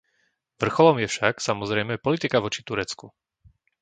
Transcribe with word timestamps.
Vrcholom 0.61 0.97
je 1.01 1.05
však, 1.13 1.35
samozrejme, 1.49 2.01
politika 2.05 2.37
voči 2.45 2.61
Turecku. 2.67 3.05